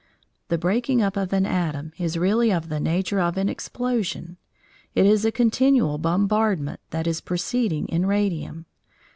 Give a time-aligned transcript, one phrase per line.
[0.47, 4.37] The breaking up of an atom is really of the nature of an explosion.
[4.95, 8.65] It is a continual bombardment that is proceeding in radium.